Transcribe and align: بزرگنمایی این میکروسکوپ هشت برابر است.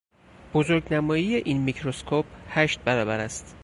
بزرگنمایی 0.53 1.35
این 1.35 1.61
میکروسکوپ 1.61 2.25
هشت 2.49 2.79
برابر 2.83 3.19
است. 3.19 3.55